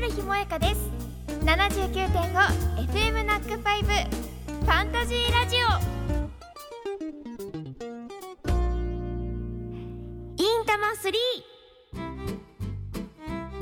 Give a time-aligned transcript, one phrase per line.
[0.00, 0.80] 春日萌香です。
[1.44, 5.60] 79.5FM ナックファイブファンタジーラジオ。
[10.36, 10.90] インタマ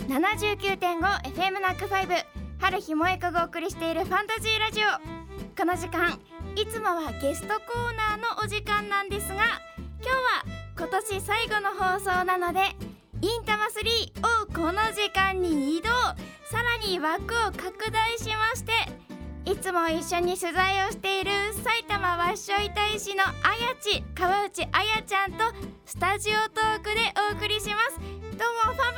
[0.08, 2.12] 379.5FM ナックファイブ
[2.58, 4.84] 春日萌香がお送りしているファンタジーラジオ。
[5.58, 6.20] この時間
[6.54, 10.44] いつもはゲストコーナーのお時間なんですが今日は
[10.76, 12.76] 今年最後の放送なので
[13.22, 15.88] インタマ3をこの時間に移動。
[16.48, 18.72] さらに枠を拡大しまして
[19.50, 21.30] いつも一緒に取材をしている
[21.64, 25.38] 埼玉わっしょい大使のあやち川内あやちゃんと
[25.84, 27.98] スタジオトークでお送りします。
[27.98, 28.94] どうもファン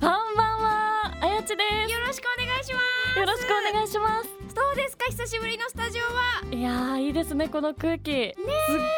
[0.00, 1.92] バンはファンバンはあやちです。
[1.92, 2.80] よろしくお願いしま
[3.14, 3.18] す。
[3.18, 4.54] よろしくお願いします。
[4.54, 5.06] どうですか？
[5.06, 6.42] 久しぶりのスタジオは。
[6.52, 8.44] いやーいいですねこの空気、すっ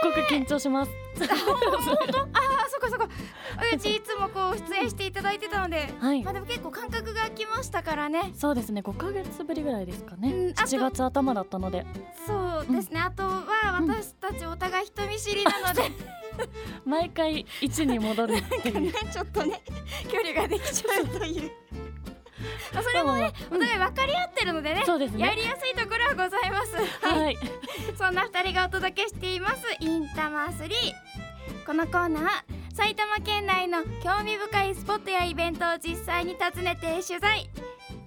[0.03, 0.93] ごく緊張します。
[1.19, 1.29] 本
[2.11, 2.29] 当あ
[3.73, 6.23] うちいつもこう出演していただいてたので、はい。
[6.23, 8.33] まあでも結構間隔が空きましたからね。
[8.35, 11.87] そうですね5ヶ月ぶりぐらいですかね、うんあと7月頭だったので。
[12.27, 13.45] そうですね、あとは
[13.81, 15.83] 私たちお互い人見知りなので、
[16.85, 18.93] 毎回1に戻るっていう。
[18.93, 19.63] ちょっとね
[20.11, 21.53] 距離ができちゃうという。
[22.75, 25.27] まあそれもねお互い分かり合ってるのでねそうですね。
[25.27, 26.77] やりやすいところはございます。
[27.07, 27.21] はい。
[27.21, 27.39] は い
[27.97, 30.69] そんな二人がお届けしていますインタマ3
[31.67, 37.49] このコーナー埼玉県内の興味深いスポットやイベントを実際に訪ねて取材。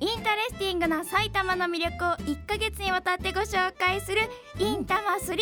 [0.01, 4.23] interesting な埼玉の魅力を1ヶ月にわたってご紹介する
[4.59, 5.37] インタマ3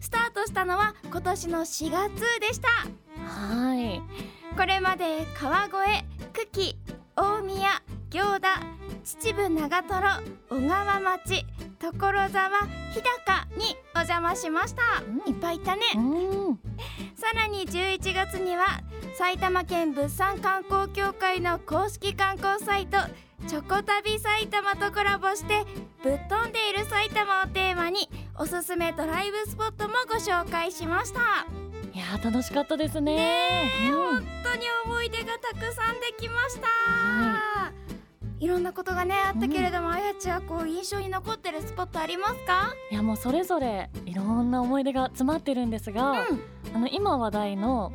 [0.00, 2.68] スタートしたのは今年の4月でした。
[3.22, 4.02] はい。
[4.56, 5.72] これまで川越
[6.32, 6.76] 久喜
[7.14, 8.60] 大宮行田
[9.04, 11.44] 秩父長瀞小川町
[11.78, 12.48] 所沢
[12.92, 14.82] 日高にお邪魔しました、
[15.26, 15.32] うん。
[15.32, 16.58] いっぱいいたね、うん
[17.18, 18.80] さらに11月には
[19.16, 22.96] 埼玉県物産観光協会の公式観光サイト
[23.48, 25.64] チョコ旅埼玉とコラボして
[26.04, 28.08] ぶっ飛んでいる埼玉をテーマに
[28.38, 31.20] おすすめドライブスポットもご紹介しました。
[31.92, 33.68] いやー楽しかったですね。
[33.90, 33.92] うん。
[33.92, 37.87] 本当に思い出がたくさんできました、、はい
[38.46, 42.74] ろんなことがねあったけれども、あやちはこう印象に残ってるスポットありますか？
[42.90, 46.18] いやもうそれぞれいろんな思い出が詰まってるんですが、うん。
[46.74, 47.92] あの今話題の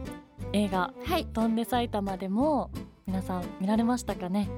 [0.51, 2.71] 映画はい「飛んで埼玉」でも
[3.05, 4.49] 皆さん見られましたかね？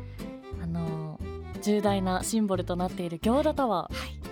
[0.64, 1.20] あの
[1.62, 3.96] 重大なシンボルとなっている行田タワー。
[3.96, 4.25] はい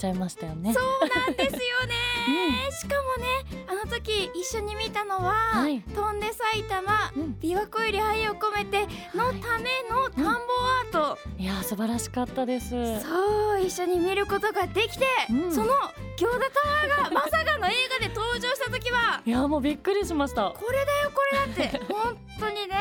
[0.00, 0.72] ちゃいましたよね。
[0.72, 5.80] そうなんですよね、しかもねあの時一緒に見たのは「はい。
[5.80, 7.36] 飛んで埼玉うん。
[7.40, 12.70] 琵琶湖より愛を込めて」のための田んぼアート、いやー素晴らしかったです。
[13.02, 15.52] そう一緒に見ることができて、うん。
[15.52, 15.74] その
[16.16, 19.20] 行田タワーがまさかの映画で登場した時は。
[19.24, 20.50] いやーもうびっくりしました。
[20.50, 21.78] これだよこれだって。
[21.92, 22.76] 本当にね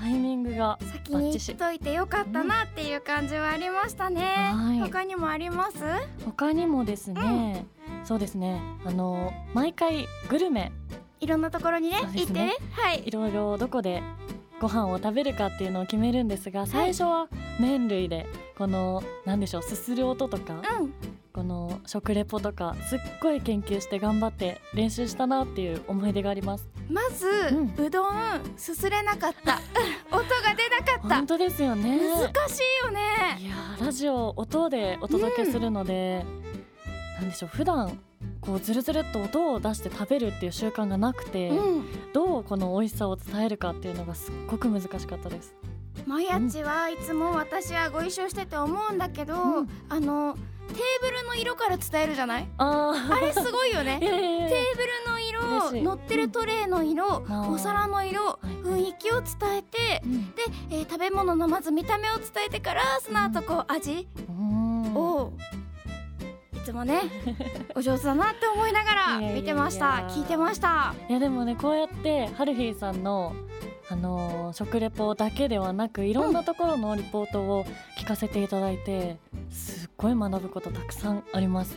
[0.00, 4.22] タイミングが先に言っといてよかったなっていう感じはありましたね、
[4.54, 4.80] はい。
[4.80, 5.76] 他にもあります？
[6.24, 7.66] 他にもですね、
[8.04, 10.72] そうですねあの毎回グルメ。
[11.20, 12.08] いろんなところにねね。
[12.14, 12.54] 行ってね。
[12.72, 13.02] はい。
[13.04, 14.02] いろいろどこで
[14.58, 17.28] ご飯を食べるかっていうのを決めるんですが最初は
[17.58, 20.94] 麺類でこのなんでしょうすする音とかうん
[21.40, 26.68] この食レポとかすっごい研究して頑張って練習したなっていう思い出があります。
[26.90, 27.26] まず、
[27.78, 28.12] ううどん
[28.58, 29.58] すすれなかった。
[30.14, 31.16] 音が出なかった。
[31.16, 31.98] 本当ですよね。
[31.98, 33.00] 難しいよね。
[33.38, 36.26] いやーラジオ音でお届けするので、
[37.18, 37.98] なんでしょう普段
[38.42, 42.12] こうズルズルっと音を出して食べるっていう習慣がなくて、うん。
[42.12, 45.54] どうこの美味しさを伝えるかっていうのがすっごく難しかったです。
[46.06, 49.68] まやちはいつも私はご一緒してて思うんだけど、うん。
[49.88, 50.36] あの
[50.70, 52.48] テーブルの色から伝えるじゃない？
[52.58, 53.98] あれすごいよね。
[54.00, 57.48] テーブルの色乗ってるトレイの色、あー。
[57.50, 58.46] お皿の色はい。
[58.64, 60.30] 雰囲気を伝えてうん。
[60.34, 64.94] で、えー食べ物のまず見た目を伝えてからその後こう味うん。
[64.94, 65.32] を
[66.54, 67.00] いつもね
[67.74, 70.06] お上手だなって思いながら見てました。
[70.10, 70.94] 聞いてました。
[71.08, 73.32] いやでもねこうやってハルヒーさんの
[73.90, 77.64] あのー食レポだけではなくいろんなところのリポートを
[77.98, 79.18] 聞かせていただいて、
[79.48, 81.76] すっごい学ぶことたくさんあります。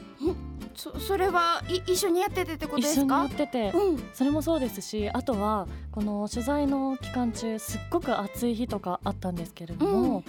[0.76, 4.04] そそれはい一緒にやっててってことで一緒にやすかってて、うん。
[4.14, 10.24] それもそうですしあとはこの取材の期間中すっごく暑い日とかあったんですけれども、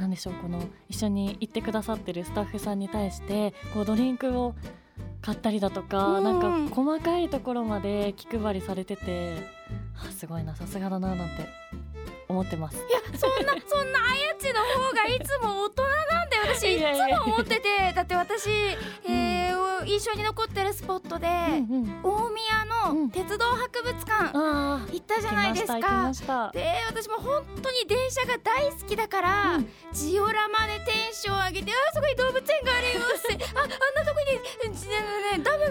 [0.00, 4.54] なんでしょうこの一緒に行ってくださってるスタッフさんに対してこうドリンクを
[5.22, 6.24] 買ったりだとか、うん。
[6.24, 9.64] なんか細かいところまで気配りされてて
[9.96, 11.48] あすごいなさすがだななんて
[12.28, 12.76] 思ってます。
[12.76, 16.42] いやそんな そんなあやちの方がいつも大人なんだよ。
[16.54, 17.92] 私いつも思ってて。
[17.94, 18.50] だって私、
[19.08, 22.02] えー印象に残ってるスポットで、うんうん。
[22.02, 22.54] 大宮
[22.90, 23.10] うん。
[23.10, 26.50] 鉄道博物館あ行ったじゃないですか。
[26.52, 29.68] で私も本当に電車が大好きだから、うん。
[29.92, 34.20] ジオラマでテンション上げて「あそこに動物園があるよ」 って「ああんなとこ
[34.68, 35.00] にじね
[35.36, 35.70] ねダムがある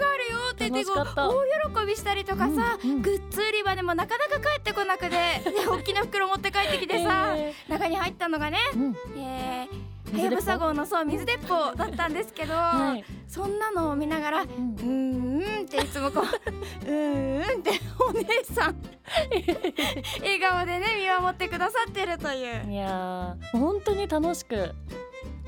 [0.66, 1.28] って言ってこう楽しかった。
[1.30, 3.02] 大喜びしたりとかさ、うんうん。
[3.02, 8.96] グッズ売り場でもなかなか帰ってこなくてで 大きな袋持って帰ってきてさ、え中に入ったのがねーうん。
[9.18, 13.04] えーはやぶさ号のそう水鉄砲だったんですけど、はい。
[13.26, 16.22] そんなのを見ながら「ううんーん」っていつもこう
[16.88, 18.76] 「うーん」ってお姉さん
[20.20, 22.70] 笑顔でね見守ってくださってるという。
[22.70, 24.72] いやー本当に楽しく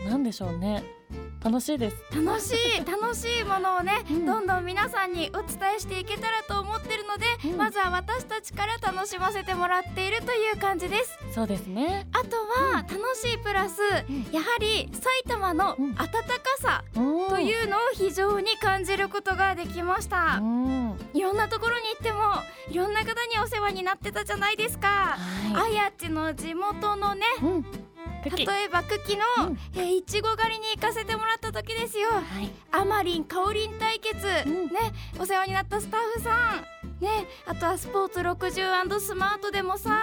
[0.09, 0.83] なんでしょうね
[1.45, 1.97] 楽しいです。
[2.13, 4.27] 楽しい楽しいものをね、うん。
[4.27, 7.57] どんどん皆さんにお伝えしていけたらと思ってるので、うん。
[7.57, 11.19] まずは私たちから楽しませてもらっているという感じです。
[11.33, 12.09] そうですね。
[12.13, 12.37] あと
[12.73, 14.27] は楽しいプラス、ん。
[14.33, 15.95] やはり埼玉のうん。
[15.95, 16.13] 暖か
[16.59, 20.99] さとというのを非常に感じることができました、うん。
[21.15, 22.19] いろんなところに行っても
[22.71, 27.25] いろんな方にお世話になってたじゃないですか、はあやちの地元のね
[28.25, 29.59] 例えばクッキーの、うん。
[29.75, 32.11] えーいちご狩りに行かせてもらった時ですよ。
[32.11, 32.51] はい。
[32.73, 34.67] あまりんかおりん対決、うん。
[34.67, 34.93] ね。
[35.19, 40.01] お世話になったスタッフさんねあとはスポーツ 60& スマートでもさ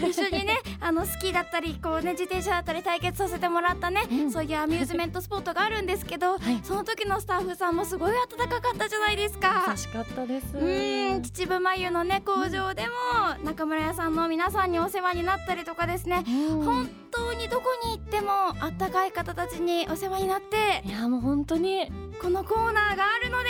[0.00, 4.30] 一緒にね あのスキーだったりこうね自転車だったり対決させてもらったね、うん。
[4.30, 6.60] そういうアミューズメントスポットがあるんですけど、 はい。
[6.62, 9.66] その時のスタッフさんもすごい温かかったじゃないですか。
[9.68, 9.76] 優。
[9.76, 10.46] しかったです。
[10.56, 16.24] うーん秩父眉のね工場でも中村屋さんの皆さんにお世話になったりとかですね。
[16.26, 16.64] うん。
[16.64, 21.90] 本当にどこに行ってもあったかい方たちにお世話になっていやもう本当に。
[22.20, 23.48] このコーナーがあるので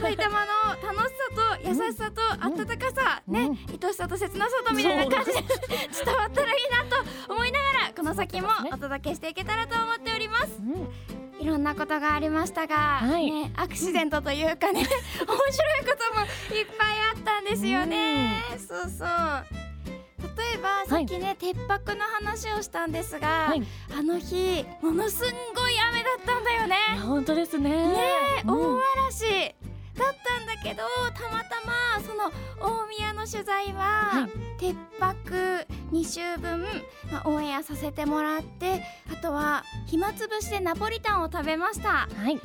[0.00, 0.52] 埼玉の
[0.82, 3.34] 楽しさと優しさと温かさ、うん。
[3.34, 5.42] ね、愛しさと切なさとみたいな感じで
[6.04, 6.96] 伝わったらいいな
[7.26, 10.58] と思いながらこの先もお届けしていけたらと思っております。
[10.58, 10.88] うん。
[11.40, 13.30] いろんなことがありましたが、はい。
[13.30, 14.96] ね、アクシデントというかね面白い
[15.86, 16.26] ことも
[16.56, 18.42] いっぱいあったんですよね。
[18.58, 19.08] そうそう。
[20.36, 23.62] 例えばさっきね、鉄泊の話をしたんですが、はい。
[23.96, 26.76] あの日ものすんごい雨だったんだよね。
[27.04, 27.70] 本当ですね。
[27.70, 27.98] ね
[28.38, 28.50] え、うん。
[28.50, 29.54] 大嵐
[29.98, 30.82] だったんだけど
[31.14, 32.30] たまたまその
[32.60, 34.30] 大宮の取材は、はい。
[34.58, 36.62] 鉄泊2週分、
[37.12, 42.08] まあ、オンエアさせてもらってあとは暇つぶしでナポリタンを食べました。
[42.08, 42.34] はい。
[42.34, 42.40] ね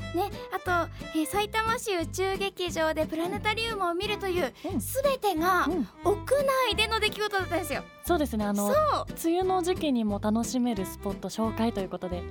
[0.54, 4.82] あと、えー、埼玉市宇宙劇場でプラネタリウムを見るといううん。
[4.82, 5.88] すべてがうん。
[6.04, 7.84] 屋内での出来事だったんですよ。
[8.06, 8.46] そうですね。
[8.46, 8.76] あのそう。
[9.26, 12.22] 梅雨の時期にも楽しめるスポット紹介ということで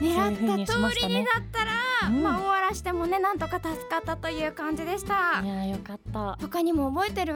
[0.00, 1.72] 狙った通りになったら、
[2.08, 2.22] うん。
[2.22, 5.40] まあ大嵐でもねなんとか助かったという感じでした。
[5.42, 6.18] いやーよかった。
[6.18, 7.34] は他にも覚えてる？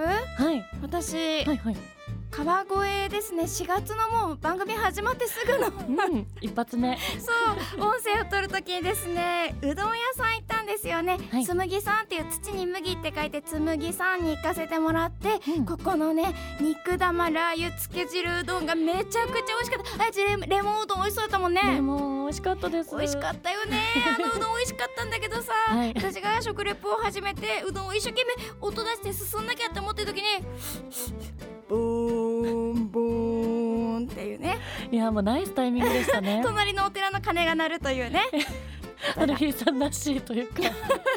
[0.53, 0.65] い。
[0.83, 1.77] 私、はいはい
[2.45, 3.43] 川越ですね。
[3.43, 5.67] 4月のもう番組始まってすぐの。
[5.67, 6.97] うん一発目。
[7.19, 7.33] そ
[7.81, 11.45] う音声を取る時にですねうどん屋さん行ったんですよね、はい。
[11.45, 15.67] つむぎさんっていう土に麦って書いてつむぎさんに行かせてもらって、うん。
[15.67, 20.05] ここのね肉玉ラー油つけ汁うどんがめちゃくちゃ美味しかった。
[20.05, 21.61] あレレモンうどん美味しそうだったもんね。
[21.61, 22.95] レモン美味しかったです。
[22.95, 23.83] 美味しかったよね。
[24.17, 25.93] あのうどん美味しかったんだけどさ、はい。
[25.97, 30.29] 私が食レポを始めてうどんを一生懸命音出して進んなきゃって思ってる時に
[31.69, 34.59] ボーンボーンっていうね。
[34.91, 36.41] いやもうナイスタイミングでしたね。
[36.45, 38.23] 隣のお寺の鐘が鳴るというね。
[39.15, 40.63] ハルヒーさんらしいというか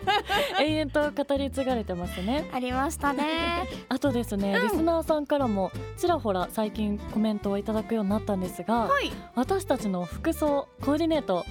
[0.61, 2.49] 延々と語り継がれてますね。
[2.53, 3.67] ありましたね。
[3.89, 4.63] あとですね、うん。
[4.63, 9.11] リスナーさんからもちらほら最近コメントをいただくようになったんですが、はい。
[9.35, 11.45] 私たちの服装コーディネート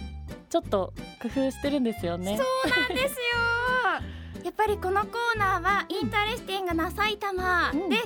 [0.51, 2.37] ちょっと工夫してるんですよね。
[2.37, 3.21] そうなんですよ
[4.45, 7.93] やっぱりこのコーナーは interesting な埼玉で、うん。
[7.93, 7.97] え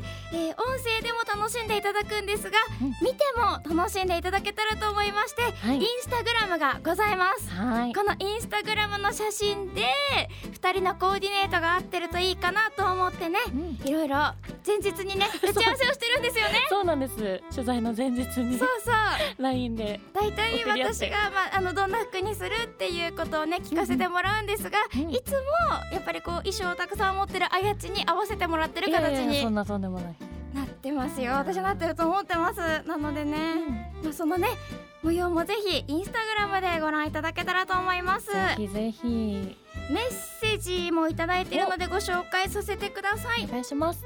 [0.51, 2.89] ー音声でも楽しんでいただくんですが、うん。
[3.01, 5.77] 見ても楽しんでいただけたらと思いまして、はい。
[5.77, 7.51] インスタグラムがございます。
[7.51, 7.95] はい。
[7.95, 9.83] このインスタグラムの写真で
[10.53, 13.89] 2人のコーディネートが合ってるといいかなと思ってねうん。
[13.89, 14.17] いろいろ
[14.67, 16.67] 前日にね 打ち合わせをしてるんですよね。
[16.69, 17.43] そうなんです。
[17.55, 18.59] 取材の前日に。
[18.59, 18.91] そうそ
[19.39, 19.43] う。
[19.43, 20.01] LINE で。
[20.13, 25.11] 大体私が、まあ、あのどんな服にするっていうことをね聞かせてもらうんですが、うん。
[25.11, 25.39] いつも
[25.93, 30.17] やっぱりこう衣装をたくさん持ってるあやちに合わせてもらってる形にそんなそんでもない、
[30.55, 31.33] なってますよ。
[31.33, 32.61] 私なってると思ってます。
[32.87, 34.49] なのでね、まあ、そのね
[35.03, 38.33] 模様もぜひインスタグラムでご覧いただけたらと思います。
[38.33, 39.59] ぜひぜひ。
[39.91, 43.45] メッセージもいただいているのでご紹介させてください。
[43.45, 44.03] お願いします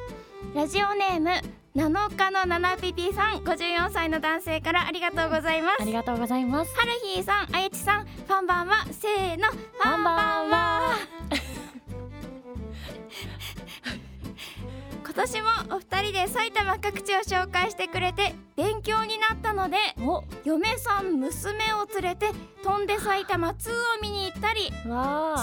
[0.55, 1.31] ラジオネーム
[1.75, 5.83] 7日の7ピピさん54歳の男性からありがとうございます。
[5.83, 6.75] ありがとうございます。
[6.77, 10.97] はるひーさんあゆちさんファンバンはせーのファンバンは
[15.05, 20.25] 今年もお二人で埼玉各地を紹介してくれて勉強になったのでお。
[20.45, 22.33] 嫁さん娘を連れて
[22.65, 24.73] 飛んで埼玉2を見に行ったり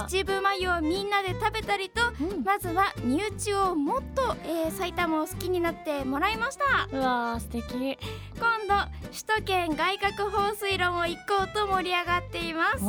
[0.10, 2.44] 秩父眉をみんなで食べたりとうん。
[2.44, 6.90] まずは身内をもっと、えー埼玉を好きになってもらいました。
[6.92, 7.98] うわー素敵。
[8.38, 12.84] 今度首都圏外郭放水路も行こうと盛り上がっています。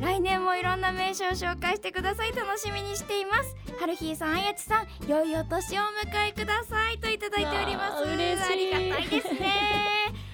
[0.00, 2.32] 来年もいろんな名所を紹介してください。
[2.32, 3.56] 楽しみにしています。
[3.80, 8.04] はるひーさんあやちさん良いお年をお迎えくださいといただいております。
[8.04, 9.52] 嬉しいいですね。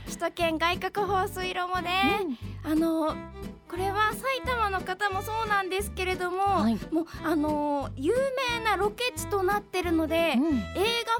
[0.06, 2.20] 首都圏外郭放水路もね、
[2.64, 3.14] あの
[3.68, 6.78] これは埼玉の方もそうなんですけれども、はい。
[6.90, 8.14] もうあの有
[8.58, 10.56] 名なロケ地となってるので、うん。
[10.56, 10.62] 映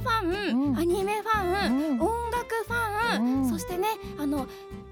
[0.02, 0.78] 画ファン、うん。
[0.78, 2.00] アニメファン、うん。
[2.00, 3.48] 音楽ファン、うん。
[3.48, 4.46] そしてねあの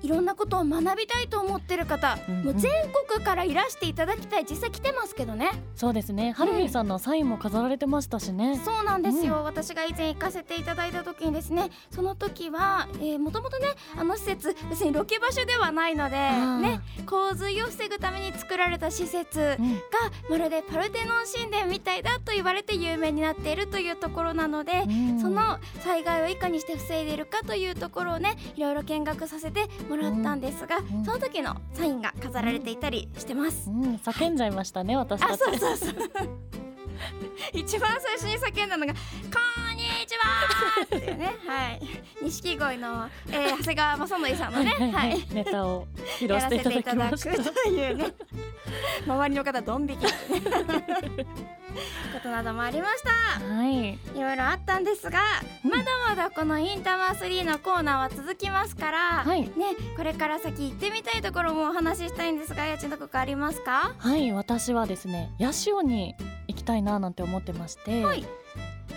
[0.06, 2.44] いろんなことを学びたいと思ってる方、うんうん。
[2.44, 2.70] もう全
[3.08, 5.50] 国からいらしていただきたい実際来てますけどね。
[5.74, 6.30] そうですね。
[6.30, 8.60] ハルミさんのサインも飾られてましたしね。
[8.64, 13.66] そうなんですよ、私が以前行かせていただいた時にですねその時は、えー、もともとね
[13.98, 16.58] あの施設別にロケ場所ではないのでー。
[16.60, 19.80] ね洪水を防ぐために作られた施設がうん。
[20.30, 25.20] まるでパルテノン神殿みたいだと言われて有名になっているというところなので、うん。
[25.20, 31.04] その災害をいかにして防いでいるかというところをねいろいろ見学させてもらったんですが、ん。
[31.04, 33.70] その時のサインが飾られていたりしてます。
[33.70, 33.94] うん。
[33.96, 35.94] 叫んじゃいましたね私たあちそうそうそう。
[37.52, 38.98] 一番最初に叫んだのが「こ
[39.62, 39.65] んに
[40.06, 41.80] ちは!」っていうねはい。
[42.22, 45.86] 錦鯉の、えー、長谷川正則さんのねはいネタを
[46.18, 48.06] 披露していたせていただだきましというね
[49.06, 50.02] 周りの方ドン引き。
[50.02, 50.10] ね
[52.12, 53.10] ことなどもありました。
[53.10, 53.90] はい。
[53.90, 55.20] いろいろあったんですが、
[55.62, 59.42] まだまだこのインタマ3のコーナーは続きますから、はい。
[59.42, 59.50] ね
[59.94, 63.94] これから先行ってみたいところもお話ししたいんですがやちんどこかありますか？
[63.98, 66.14] はい私はですね八潮に
[66.48, 68.24] 行きたいななんて思ってまして、はい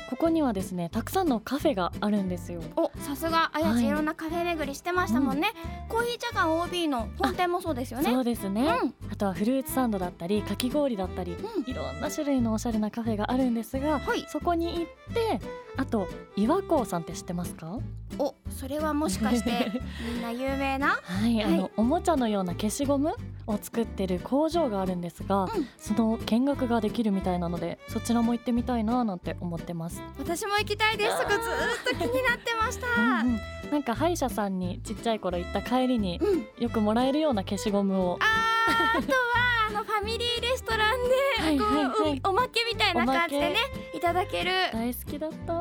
[0.09, 2.61] ここにはですねたくさんのカフェがあるんですよ。
[2.75, 3.51] おさすが。
[3.53, 3.85] あやち、はい。
[3.87, 5.49] い、ろんなカフェ巡りしてましたもんね、
[5.87, 8.11] コーヒー茶館 OB の本店もそうですよね。
[8.11, 8.93] そうですね、うん。
[9.11, 14.25] あとはフルーツサンドだったりかき氷だったり、うんいろんな種類のおしゃれなカフェがあるんですがはい。
[14.29, 15.39] そこに行って
[15.77, 17.77] あと岩港さんって知ってますか？
[18.17, 19.71] おそれはもしかして
[20.13, 20.99] みんな有名な？
[21.03, 21.57] はい、あはい。
[21.57, 23.13] のおもちゃのような消しゴム
[23.49, 25.49] を作ってる工場があるんですが、ん。
[25.77, 31.17] その見学ができるみたいなのでそちらも行ってみたいななんて思ってます、私も行きたいです。
[31.17, 32.87] そこずーっと気になってました。
[33.01, 33.39] うんうん。
[33.71, 36.47] なんか歯医者さんにちっちゃい頃行った帰りにうん。
[36.63, 38.19] よくもらえるような消しゴムを。
[38.19, 41.03] あーあとはあのファミリーレストラン
[41.37, 42.09] ではいこう、はい。
[42.09, 43.55] はいおまけみたいな感じでね
[43.93, 44.51] いただける。
[44.73, 45.53] 大好きだった、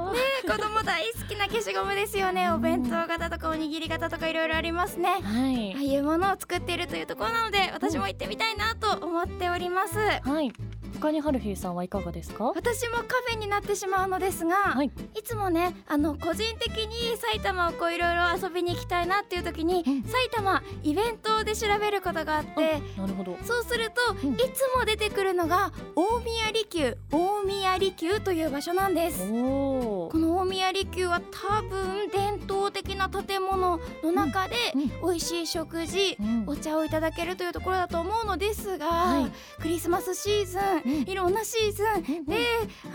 [0.52, 2.50] 子供大好きな消しゴムですよね。
[2.50, 5.10] お弁当型とかおにぎり型とかいろいろありますね。
[5.10, 5.74] はい。
[5.74, 9.98] ああいうものを作っているというところなので私も行ってみたいなと思っております。
[9.98, 10.52] はい
[11.00, 12.52] 他にハルフィーさんはいかがですか？
[12.54, 14.90] 私もカフェになってしまうのですが、はい。
[15.14, 20.02] いつもねあの個人的に埼玉をこういろいろ遊びに行きたいなっていう時に、うん。
[20.02, 23.36] 埼玉イベントで調べることがあってなるほど。
[23.44, 24.34] そうすると、うん。
[24.34, 29.20] いつも出てくるのが大宮離宮大宮離宮という場所なんです。
[29.28, 36.44] この大宮離宮は多分伝統的な建物の中でうん美味しい食事、うん。
[36.48, 39.60] お茶をいただけるというところだと思うのですが、はい。
[39.62, 42.24] クリスマスシーズン、うんいろんなシーズン。
[42.24, 42.36] で、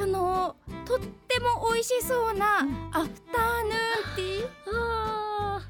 [0.01, 2.89] あのとっても美味しそうなうん。
[2.91, 4.47] アフターヌーンティー。
[4.75, 5.61] あ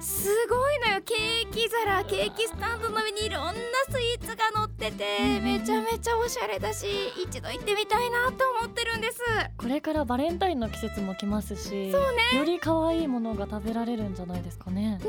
[0.00, 1.02] すごいのよ。
[1.04, 2.04] ケーキ皿。
[2.04, 3.52] ケーキスタンドの上にいろんな
[3.90, 5.18] スイーツが乗ってて。
[5.38, 6.86] うんめちゃめちゃおしゃれだし
[7.22, 9.20] 一度行ってみたいなと思ってるんです。
[9.20, 12.38] ーこれからバレンタインの季節も来ますしそうね。
[12.38, 14.98] より可愛いものが食べられるんじゃないですかね。
[14.98, 15.00] ね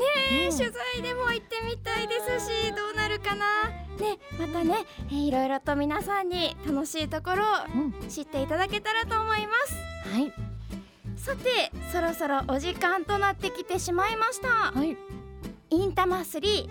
[0.50, 3.61] 取材でも行ってみたいですしどうなるかな
[4.00, 7.44] ねまたね、えーいろいろと皆さんに楽しいところ
[7.74, 7.88] うん。
[7.88, 9.74] を知っていただけたらと思います。
[10.08, 10.32] はい。
[11.16, 14.48] さてそろそろお時間となってきてしまいました。
[14.48, 14.96] はい。
[15.70, 16.68] インタマ3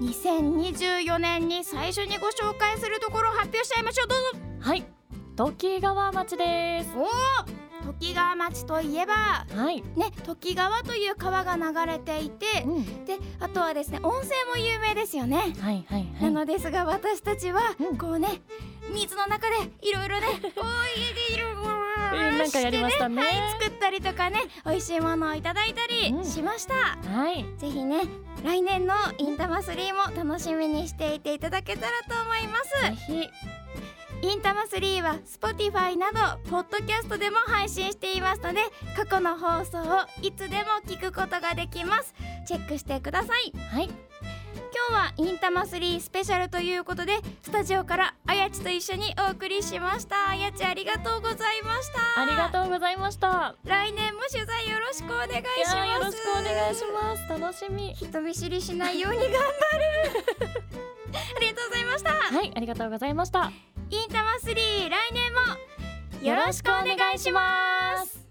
[0.00, 4.08] 2024年に最初にご紹介するところを発表しちゃいましょう。
[4.08, 4.68] どうぞ。
[4.68, 4.84] はい。
[5.36, 6.90] 時川町です。
[6.96, 15.54] おお時川町といえばはい、ね時川という川が流れていてうん、であとはですね温泉も有名ですよね。
[15.60, 17.98] はいはいはないのですが私たちはうん。
[17.98, 18.42] こうね
[18.94, 23.22] 水の中でいろいろね こう家でいろいろうんなんかやりましたね。
[23.22, 26.24] はい、作ったりとかね美味しいものをいただいたりうん。
[26.24, 27.44] しました、はい。
[27.58, 28.02] ぜひね
[28.44, 33.06] 来年のインタマ3も楽しみにしていていただけたらと思います。
[33.08, 33.30] ぜひ
[34.22, 38.60] インタマ3は Spotify などポッドキャストでも配信していますので
[38.96, 42.14] 過去の放送をいつでも聞くことができます。
[42.46, 43.52] チェックしてください。
[43.74, 43.86] はい。
[43.86, 43.94] 今
[44.88, 50.30] 日はインタマ3スペシャルということでスタジオからあやちと一緒にお送りしました。
[50.30, 52.22] あやちありがとうございました。
[52.22, 53.56] ありがとうございました。
[53.64, 55.76] 来年も取材よろしくお願いしいます。
[55.76, 57.40] やよろしくお願いします。
[57.40, 57.92] 楽しみ。
[57.94, 60.62] 人見知りしないように頑張る。
[61.36, 62.10] ありがとうございました。
[62.12, 63.52] はいありがとうございました
[63.92, 64.54] インタマ3
[64.88, 68.21] 来年もよろしくお願いします。